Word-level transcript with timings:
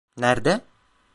Nerde? 0.17 0.61